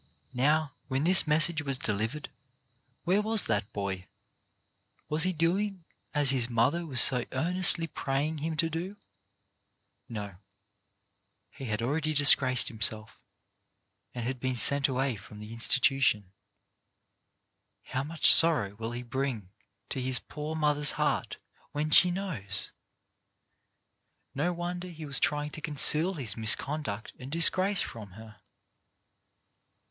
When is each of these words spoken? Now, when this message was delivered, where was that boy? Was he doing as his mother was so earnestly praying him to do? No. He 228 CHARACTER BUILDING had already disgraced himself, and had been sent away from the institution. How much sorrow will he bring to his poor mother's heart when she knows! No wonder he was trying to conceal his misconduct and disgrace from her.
Now, 0.33 0.73
when 0.87 1.03
this 1.03 1.27
message 1.27 1.61
was 1.61 1.77
delivered, 1.77 2.29
where 3.03 3.21
was 3.21 3.43
that 3.43 3.71
boy? 3.71 4.07
Was 5.09 5.21
he 5.21 5.31
doing 5.31 5.85
as 6.11 6.31
his 6.31 6.49
mother 6.49 6.87
was 6.87 6.99
so 6.99 7.23
earnestly 7.31 7.85
praying 7.85 8.39
him 8.39 8.57
to 8.57 8.67
do? 8.67 8.97
No. 10.09 10.37
He 11.51 11.65
228 11.65 11.67
CHARACTER 11.67 11.67
BUILDING 11.67 11.69
had 11.69 11.81
already 11.83 12.13
disgraced 12.15 12.67
himself, 12.69 13.19
and 14.15 14.25
had 14.25 14.39
been 14.39 14.55
sent 14.55 14.87
away 14.87 15.15
from 15.17 15.37
the 15.37 15.53
institution. 15.53 16.31
How 17.83 18.03
much 18.03 18.33
sorrow 18.33 18.73
will 18.73 18.93
he 18.93 19.03
bring 19.03 19.51
to 19.89 20.01
his 20.01 20.17
poor 20.17 20.55
mother's 20.55 20.93
heart 20.93 21.37
when 21.73 21.91
she 21.91 22.09
knows! 22.09 22.71
No 24.33 24.51
wonder 24.51 24.87
he 24.87 25.05
was 25.05 25.19
trying 25.19 25.51
to 25.51 25.61
conceal 25.61 26.15
his 26.15 26.35
misconduct 26.35 27.13
and 27.19 27.31
disgrace 27.31 27.83
from 27.83 28.13
her. 28.13 28.41